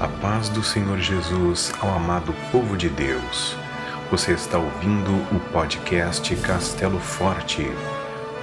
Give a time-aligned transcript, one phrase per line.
[0.00, 3.56] A paz do Senhor Jesus ao amado povo de Deus.
[4.12, 7.66] Você está ouvindo o podcast Castelo Forte.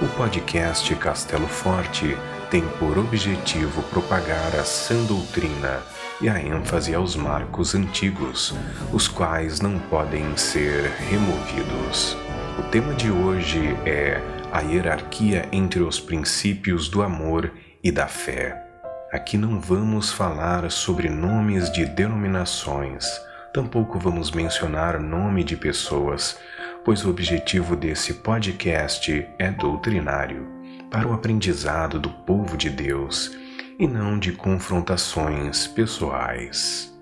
[0.02, 2.14] O podcast Castelo Forte
[2.50, 5.80] tem por objetivo propagar a sã doutrina
[6.20, 8.54] e a ênfase aos marcos antigos,
[8.92, 12.18] os quais não podem ser removidos.
[12.58, 14.20] O tema de hoje é
[14.52, 17.50] a hierarquia entre os princípios do amor
[17.82, 18.65] e da fé.
[19.12, 23.06] Aqui não vamos falar sobre nomes de denominações,
[23.52, 26.36] tampouco vamos mencionar nome de pessoas,
[26.84, 30.48] pois o objetivo desse podcast é doutrinário,
[30.90, 33.30] para o aprendizado do povo de Deus
[33.78, 36.92] e não de confrontações pessoais.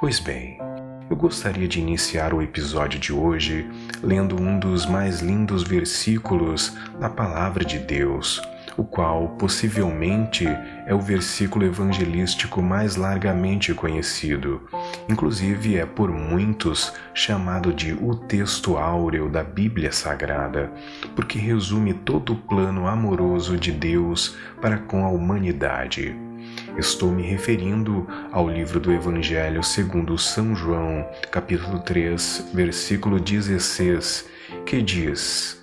[0.00, 0.58] Pois bem,
[1.08, 3.70] eu gostaria de iniciar o episódio de hoje
[4.02, 8.42] lendo um dos mais lindos versículos da Palavra de Deus
[8.76, 10.46] o qual possivelmente
[10.86, 14.62] é o versículo evangelístico mais largamente conhecido.
[15.08, 20.72] Inclusive é por muitos chamado de o texto áureo da Bíblia Sagrada,
[21.14, 26.16] porque resume todo o plano amoroso de Deus para com a humanidade.
[26.76, 34.28] Estou me referindo ao livro do Evangelho segundo São João, capítulo 3, versículo 16,
[34.66, 35.62] que diz: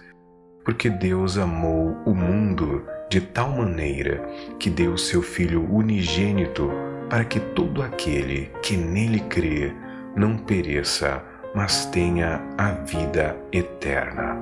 [0.64, 4.24] Porque Deus amou o mundo de tal maneira
[4.60, 6.72] que deu seu Filho unigênito
[7.10, 9.74] para que todo aquele que nele crê
[10.16, 11.24] não pereça,
[11.56, 14.38] mas tenha a vida eterna.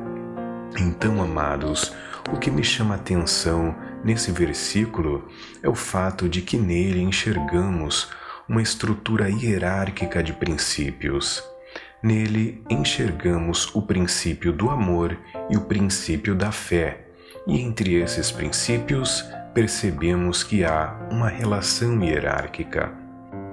[0.77, 1.93] Então, amados,
[2.29, 5.25] o que me chama a atenção nesse versículo
[5.63, 8.09] é o fato de que nele enxergamos
[8.49, 11.41] uma estrutura hierárquica de princípios.
[12.03, 15.17] Nele enxergamos o princípio do amor
[15.49, 17.06] e o princípio da fé
[17.47, 22.91] e entre esses princípios, percebemos que há uma relação hierárquica.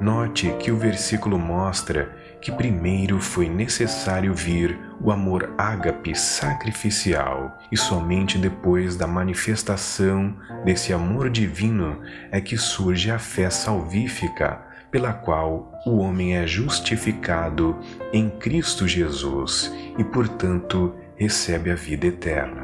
[0.01, 7.77] Note que o versículo mostra que primeiro foi necessário vir o amor ágape sacrificial, e
[7.77, 12.01] somente depois da manifestação desse amor divino
[12.31, 14.61] é que surge a fé salvífica,
[14.91, 17.79] pela qual o homem é justificado
[18.13, 22.64] em Cristo Jesus e, portanto, recebe a vida eterna.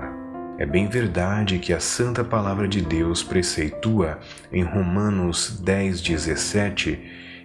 [0.61, 4.19] É bem verdade que a Santa Palavra de Deus preceitua
[4.53, 6.99] em Romanos 10,17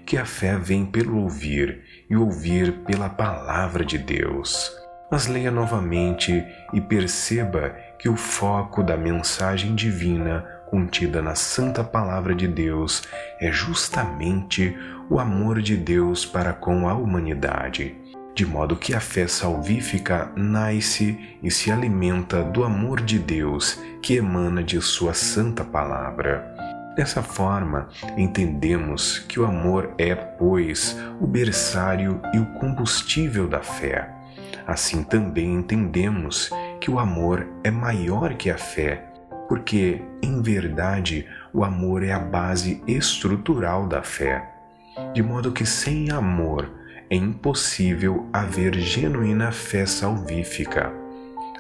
[0.06, 4.70] que a fé vem pelo ouvir e ouvir pela Palavra de Deus.
[5.10, 12.36] Mas leia novamente e perceba que o foco da mensagem divina contida na Santa Palavra
[12.36, 13.04] de Deus
[13.40, 14.78] é justamente
[15.10, 17.96] o amor de Deus para com a humanidade
[18.36, 24.18] de modo que a fé salvífica nasce e se alimenta do amor de Deus que
[24.18, 26.54] emana de Sua santa palavra.
[26.98, 27.88] Dessa forma,
[28.18, 34.14] entendemos que o amor é, pois, o berçário e o combustível da fé.
[34.68, 36.52] Assim também entendemos
[36.82, 39.06] que o amor é maior que a fé,
[39.48, 44.50] porque, em verdade, o amor é a base estrutural da fé.
[45.14, 46.70] De modo que sem amor,
[47.10, 50.92] é impossível haver genuína fé salvífica.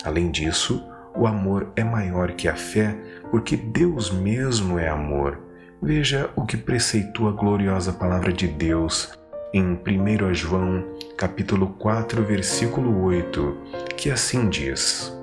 [0.04, 0.84] Além disso,
[1.16, 2.96] o amor é maior que a fé,
[3.32, 5.40] porque Deus mesmo é amor.
[5.82, 9.18] Veja o que preceitua a gloriosa palavra de Deus
[9.54, 10.84] em 1 João,
[11.18, 13.58] capítulo 4, versículo 8,
[13.96, 15.16] que assim diz: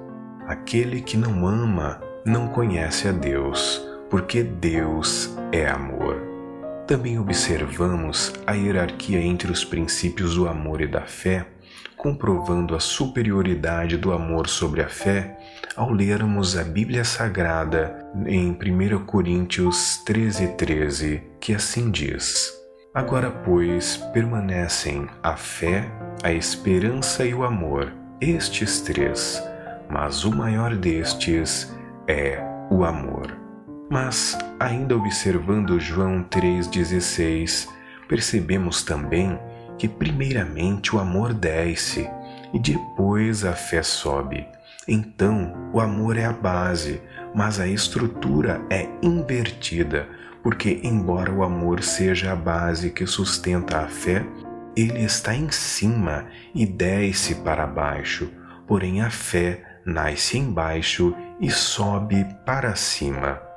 [0.46, 6.21] Aquele que não ama não conhece a Deus, porque Deus é amor.
[6.92, 11.46] Também observamos a hierarquia entre os princípios do amor e da fé,
[11.96, 15.38] comprovando a superioridade do amor sobre a fé
[15.74, 22.52] ao lermos a Bíblia Sagrada em 1 Coríntios 13, 13, que assim diz:
[22.92, 25.90] Agora, pois, permanecem a fé,
[26.22, 29.42] a esperança e o amor, estes três,
[29.88, 31.74] mas o maior destes
[32.06, 32.38] é
[32.70, 33.34] o amor.
[33.90, 37.68] Mas, ainda observando João 3,16,
[38.08, 39.38] percebemos também
[39.78, 42.08] que, primeiramente, o amor desce
[42.52, 44.46] e depois a fé sobe.
[44.86, 47.00] Então, o amor é a base,
[47.34, 50.08] mas a estrutura é invertida,
[50.42, 54.24] porque, embora o amor seja a base que sustenta a fé,
[54.76, 58.30] ele está em cima e desce para baixo,
[58.66, 63.51] porém a fé nasce embaixo e sobe para cima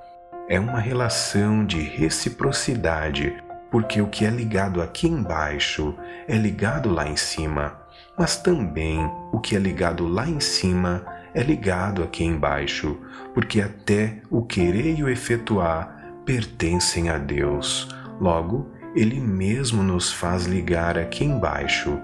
[0.47, 3.35] é uma relação de reciprocidade,
[3.71, 5.95] porque o que é ligado aqui embaixo
[6.27, 7.79] é ligado lá em cima,
[8.17, 8.99] mas também
[9.31, 11.03] o que é ligado lá em cima
[11.33, 12.97] é ligado aqui embaixo,
[13.33, 17.89] porque até o querer e o efetuar pertencem a Deus.
[18.21, 21.99] Logo, ele mesmo nos faz ligar aqui embaixo.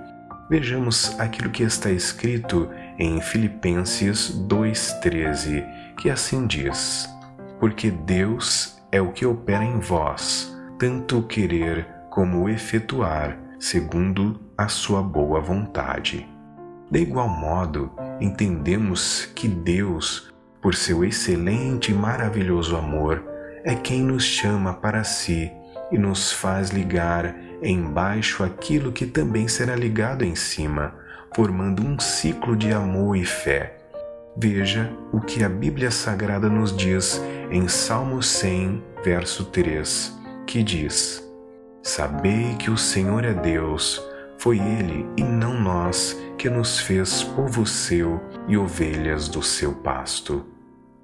[0.50, 2.68] Vejamos aquilo que está escrito
[3.00, 5.66] em Filipenses 2,13,
[5.96, 7.08] que assim diz:
[7.62, 14.42] Porque Deus é o que opera em vós, tanto o querer como o efetuar, segundo
[14.58, 16.28] a sua boa vontade.
[16.90, 23.24] De igual modo, entendemos que Deus, por seu excelente e maravilhoso amor,
[23.64, 25.52] é quem nos chama para si
[25.92, 30.96] e nos faz ligar embaixo aquilo que também será ligado em cima,
[31.36, 33.81] formando um ciclo de amor e fé.
[34.44, 37.22] Veja o que a Bíblia Sagrada nos diz
[37.52, 41.24] em Salmo 100, verso 3, que diz:
[41.84, 44.04] Sabei que o Senhor é Deus,
[44.40, 50.44] foi Ele e não nós que nos fez povo seu e ovelhas do seu pasto.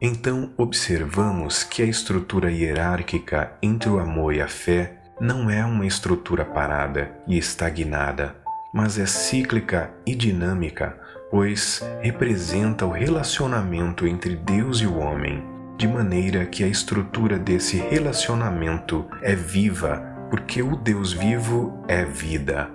[0.02, 5.86] Então observamos que a estrutura hierárquica entre o amor e a fé não é uma
[5.86, 8.36] estrutura parada e estagnada,
[8.74, 15.44] mas é cíclica e dinâmica, pois representa o relacionamento entre Deus e o homem,
[15.78, 22.70] de maneira que a estrutura desse relacionamento é viva, porque o Deus vivo é vida.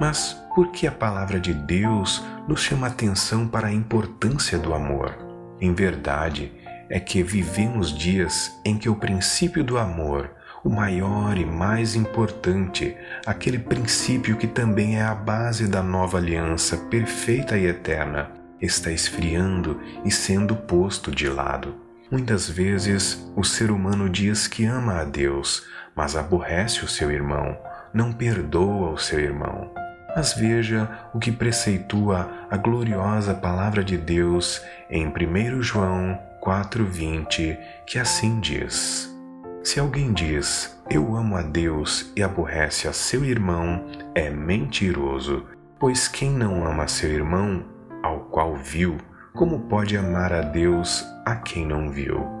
[0.00, 5.16] Mas por que a palavra de Deus nos chama atenção para a importância do amor?
[5.60, 6.52] Em verdade,
[6.88, 10.30] é que vivemos dias em que o princípio do amor,
[10.64, 16.76] o maior e mais importante, aquele princípio que também é a base da nova aliança
[16.76, 21.74] perfeita e eterna, está esfriando e sendo posto de lado.
[22.10, 27.56] Muitas vezes o ser humano diz que ama a Deus, mas aborrece o seu irmão,
[27.92, 29.70] não perdoa o seu irmão.
[30.16, 34.60] Mas veja o que preceitua a gloriosa palavra de Deus
[34.90, 39.17] em 1 João 4:20, que assim diz:
[39.62, 43.84] Se alguém diz: Eu amo a Deus e aborrece a seu irmão,
[44.14, 45.44] é mentiroso,
[45.78, 47.64] pois quem não ama seu irmão,
[48.02, 48.96] ao qual viu,
[49.34, 52.37] como pode amar a Deus a quem não viu?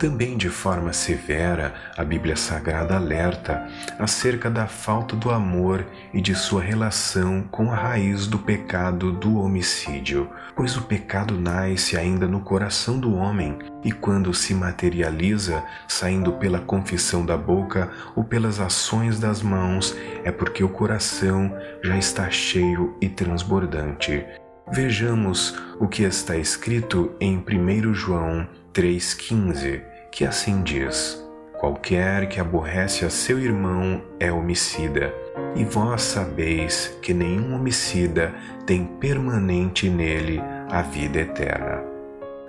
[0.00, 3.68] Também de forma severa, a Bíblia Sagrada alerta
[3.98, 9.36] acerca da falta do amor e de sua relação com a raiz do pecado do
[9.36, 16.32] homicídio, pois o pecado nasce ainda no coração do homem e quando se materializa, saindo
[16.32, 19.94] pela confissão da boca ou pelas ações das mãos,
[20.24, 21.54] é porque o coração
[21.84, 24.24] já está cheio e transbordante.
[24.72, 31.22] Vejamos o que está escrito em 1 João 3,15 que assim diz:
[31.58, 35.14] Qualquer que aborrece a seu irmão é homicida,
[35.54, 38.34] e vós sabeis que nenhum homicida
[38.66, 40.40] tem permanente nele
[40.70, 41.82] a vida eterna.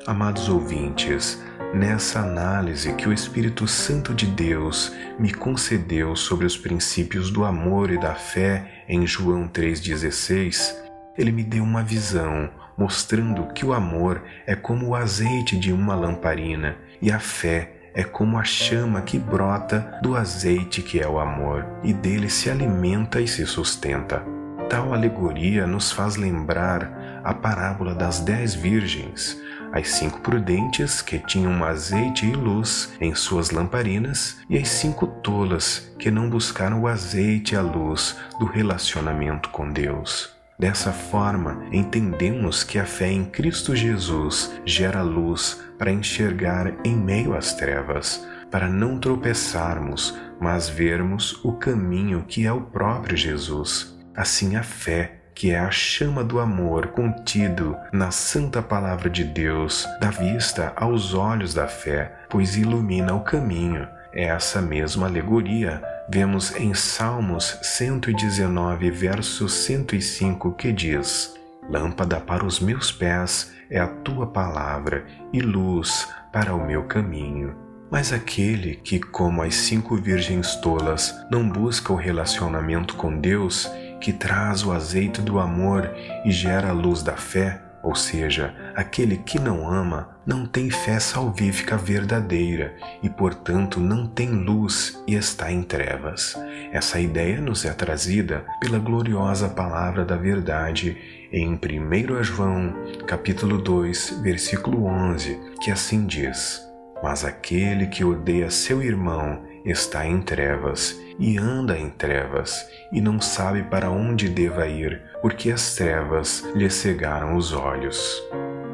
[0.08, 1.42] Amados ouvintes,
[1.74, 7.92] nessa análise que o Espírito Santo de Deus me concedeu sobre os princípios do amor
[7.92, 10.76] e da fé em João 3,16,
[11.18, 15.94] ele me deu uma visão mostrando que o amor é como o azeite de uma
[15.94, 21.20] lamparina e a fé é como a chama que brota do azeite que é o
[21.20, 24.24] amor, e dele se alimenta e se sustenta.
[24.70, 29.38] Tal alegoria nos faz lembrar a parábola das dez virgens,
[29.74, 35.92] as cinco prudentes que tinham azeite e luz em suas lamparinas, e as cinco tolas
[36.00, 40.41] que não buscaram o azeite e a luz do relacionamento com Deus.
[40.62, 47.36] Dessa forma, entendemos que a fé em Cristo Jesus gera luz para enxergar em meio
[47.36, 53.98] às trevas, para não tropeçarmos, mas vermos o caminho que é o próprio Jesus.
[54.16, 59.88] Assim, a fé, que é a chama do amor contido na santa palavra de Deus,
[60.00, 63.88] dá vista aos olhos da fé, pois ilumina o caminho.
[64.14, 65.82] É essa mesma alegoria
[66.14, 71.34] vemos em Salmos 119, verso 105, que diz:
[71.70, 77.56] Lâmpada para os meus pés é a tua palavra e luz para o meu caminho.
[77.90, 83.70] Mas aquele que, como as cinco virgens tolas, não busca o relacionamento com Deus,
[84.02, 85.90] que traz o azeite do amor
[86.26, 91.00] e gera a luz da fé, ou seja, aquele que não ama não tem fé
[91.00, 96.38] salvífica verdadeira e, portanto, não tem luz e está em trevas.
[96.72, 100.98] Essa ideia nos é trazida pela gloriosa palavra da verdade
[101.32, 102.74] em 1 João,
[103.08, 106.62] capítulo 2, versículo 11, que assim diz:
[107.02, 113.20] Mas aquele que odeia seu irmão está em trevas e anda em trevas e não
[113.20, 118.22] sabe para onde deva ir, porque as trevas lhe cegaram os olhos.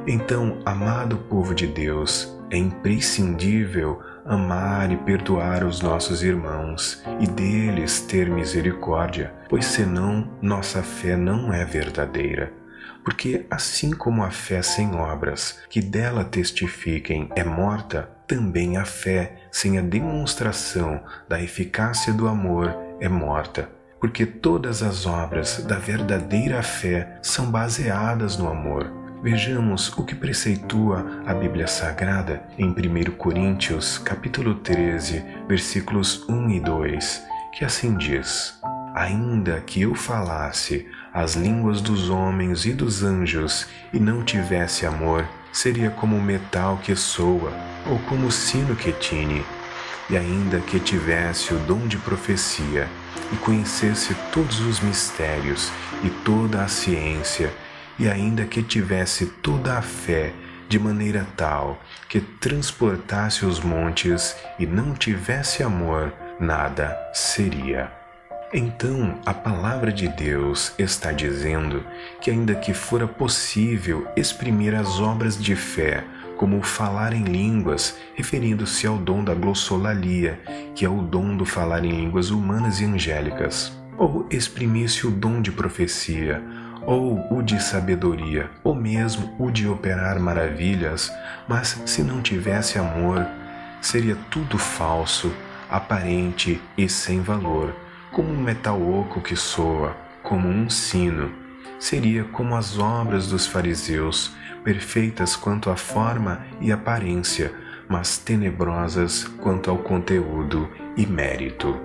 [0.08, 8.02] Então, amado povo de Deus, é imprescindível amar e perdoar os nossos irmãos e deles
[8.02, 12.52] ter misericórdia, pois senão nossa fé não é verdadeira.
[13.04, 19.48] Porque assim como a fé sem obras, que dela testifiquem, é morta, também a fé
[19.50, 23.77] sem a demonstração da eficácia do amor é morta.
[24.00, 28.92] Porque todas as obras da verdadeira fé são baseadas no amor.
[29.24, 36.60] Vejamos o que preceitua a Bíblia Sagrada em 1 Coríntios, capítulo 13, versículos 1 e
[36.60, 38.60] 2, que assim diz:
[38.94, 45.28] Ainda que eu falasse as línguas dos homens e dos anjos e não tivesse amor,
[45.52, 47.52] seria como o metal que soa
[47.90, 49.44] ou como o sino que tine.
[50.10, 52.88] E ainda que tivesse o dom de profecia
[53.32, 55.72] e conhecesse todos os mistérios
[56.04, 57.54] e toda a ciência,
[58.00, 60.34] e ainda que tivesse toda a fé
[60.70, 67.92] de maneira tal que transportasse os montes e não tivesse amor, nada seria.
[68.54, 71.84] Então, a palavra de Deus está dizendo
[72.22, 76.06] que, ainda que fora possível exprimir as obras de fé,
[76.38, 80.40] como o falar em línguas, referindo-se ao dom da glossolalia,
[80.76, 85.42] que é o dom do falar em línguas humanas e angélicas, ou exprimisse o dom
[85.42, 86.42] de profecia,
[86.86, 91.12] ou o de sabedoria, ou mesmo o de operar maravilhas,
[91.48, 93.26] mas se não tivesse amor,
[93.82, 95.34] seria tudo falso,
[95.70, 97.76] aparente e sem valor,
[98.12, 101.47] como um metal oco que soa, como um sino.
[101.80, 107.54] Seria como as obras dos fariseus, perfeitas quanto à forma e aparência,
[107.88, 111.80] mas tenebrosas quanto ao conteúdo e mérito.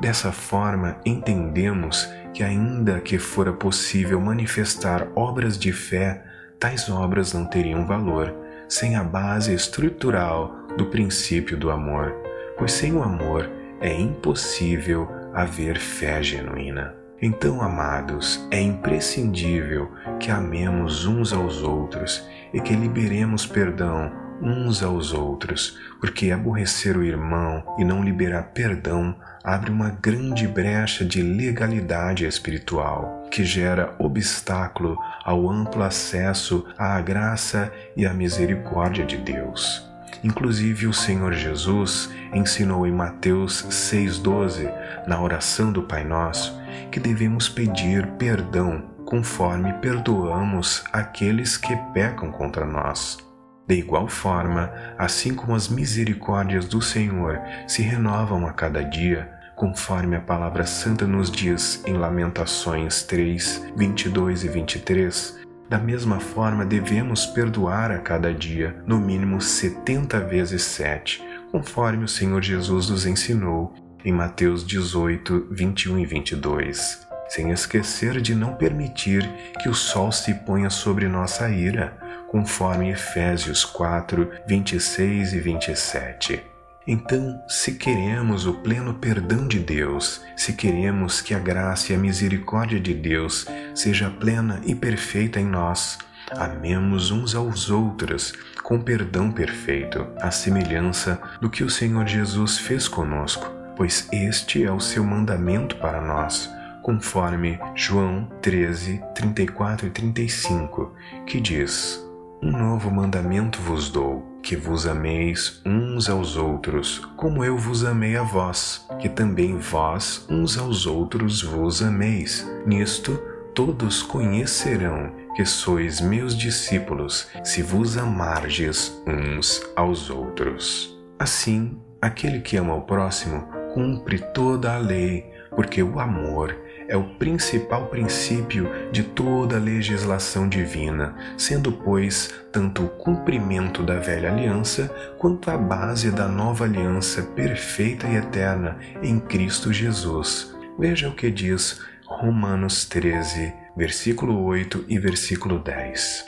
[0.00, 6.24] Dessa forma, entendemos que, ainda que fora possível manifestar obras de fé,
[6.58, 8.34] tais obras não teriam valor
[8.68, 12.14] sem a base estrutural do princípio do amor,
[12.56, 17.01] pois sem o amor é impossível haver fé genuína.
[17.24, 24.10] Então, amados, é imprescindível que amemos uns aos outros e que liberemos perdão
[24.42, 29.14] uns aos outros, porque aborrecer o irmão e não liberar perdão
[29.44, 37.72] abre uma grande brecha de legalidade espiritual, que gera obstáculo ao amplo acesso à graça
[37.96, 39.91] e à misericórdia de Deus.
[40.22, 44.72] Inclusive, o Senhor Jesus ensinou em Mateus 6,12,
[45.06, 46.56] na oração do Pai Nosso,
[46.90, 53.18] que devemos pedir perdão conforme perdoamos aqueles que pecam contra nós.
[53.66, 60.16] De igual forma, assim como as misericórdias do Senhor se renovam a cada dia, conforme
[60.16, 67.26] a palavra santa nos diz em Lamentações 3, 22 e 23, da mesma forma devemos
[67.26, 73.74] perdoar a cada dia, no mínimo 70 vezes 7, conforme o Senhor Jesus nos ensinou
[74.04, 79.26] em Mateus 18, 21 e 22 sem esquecer de não permitir
[79.62, 81.96] que o sol se ponha sobre nossa ira,
[82.28, 86.51] conforme Efésios 4, 26 e 27.
[86.86, 91.98] Então, se queremos o pleno perdão de Deus, se queremos que a graça e a
[91.98, 95.98] misericórdia de Deus seja plena e perfeita em nós,
[96.32, 102.88] amemos uns aos outros com perdão perfeito, à semelhança do que o Senhor Jesus fez
[102.88, 106.50] conosco, pois este é o seu mandamento para nós,
[106.82, 110.94] conforme João 13, 34 e 35,
[111.26, 112.02] que diz:
[112.42, 118.16] um novo mandamento vos dou, que vos ameis uns aos outros, como eu vos amei
[118.16, 122.44] a vós, que também vós uns aos outros vos ameis.
[122.66, 123.16] Nisto
[123.54, 131.00] todos conhecerão que sois meus discípulos, se vos amardes uns aos outros.
[131.20, 136.56] Assim, aquele que ama o próximo cumpre toda a lei, porque o amor
[136.88, 143.98] é o principal princípio de toda a legislação divina, sendo, pois, tanto o cumprimento da
[143.98, 150.54] velha aliança quanto a base da nova aliança perfeita e eterna em Cristo Jesus.
[150.78, 156.24] Veja o que diz Romanos 13, versículo 8 e versículo 10.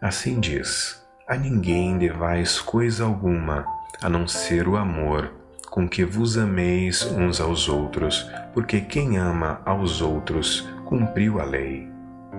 [0.00, 3.66] Assim diz: A ninguém devais coisa alguma,
[4.02, 5.45] a não ser o amor
[5.76, 11.86] com que vos ameis uns aos outros, porque quem ama aos outros cumpriu a lei.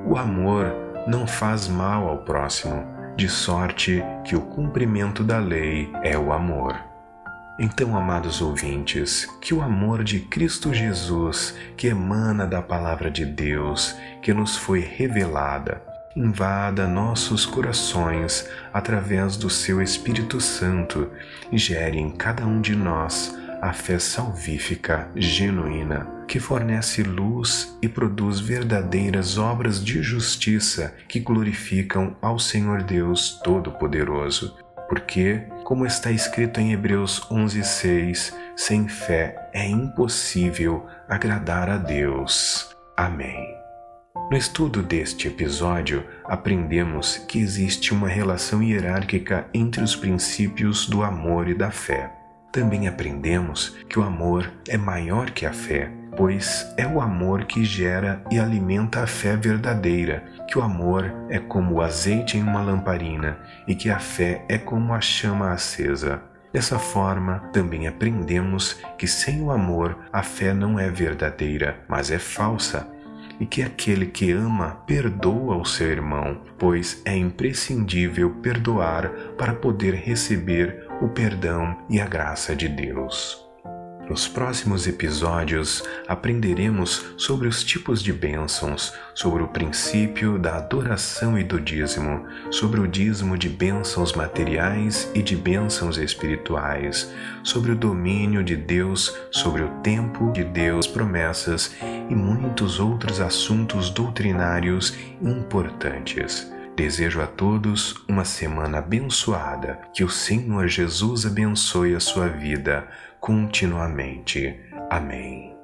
[0.08, 0.74] O amor
[1.08, 2.84] não faz mal ao próximo,
[3.16, 6.76] de sorte que o cumprimento da lei é o amor.
[7.60, 13.96] Então, amados ouvintes, que o amor de Cristo Jesus, que emana da palavra de Deus,
[14.20, 15.80] que nos foi revelada,
[16.18, 21.12] invada nossos corações através do seu Espírito Santo
[21.52, 27.88] e gere em cada um de nós a fé salvífica genuína, que fornece luz e
[27.88, 34.58] produz verdadeiras obras de justiça que glorificam ao Senhor Deus Todo-Poderoso.
[34.90, 42.70] Porque, como está escrito em Hebreus 11:6, sem fé é impossível agradar a Deus.
[42.96, 43.57] Amém.
[44.30, 51.48] No estudo deste episódio, aprendemos que existe uma relação hierárquica entre os princípios do amor
[51.48, 52.12] e da fé.
[52.52, 57.64] Também aprendemos que o amor é maior que a fé, pois é o amor que
[57.64, 62.62] gera e alimenta a fé verdadeira, que o amor é como o azeite em uma
[62.62, 66.22] lamparina e que a fé é como a chama acesa.
[66.52, 72.20] Dessa forma, também aprendemos que sem o amor a fé não é verdadeira, mas é
[72.20, 72.88] falsa,
[73.40, 79.94] e que aquele que ama perdoa o seu irmão, pois é imprescindível perdoar para poder
[79.94, 83.47] receber o perdão e a graça de Deus.
[84.10, 91.44] Nos próximos episódios aprenderemos sobre os tipos de bênçãos, sobre o princípio da adoração e
[91.44, 98.42] do dízimo, sobre o dízimo de bênçãos materiais e de bênçãos espirituais, sobre o domínio
[98.46, 101.76] de Deus, sobre o tempo de Deus, promessas
[102.10, 106.50] e muitos outros assuntos doutrinários importantes.
[106.78, 109.80] Desejo a todos uma semana abençoada.
[109.92, 112.88] Que o Senhor Jesus abençoe a sua vida
[113.20, 114.60] continuamente.
[114.90, 115.57] Amém.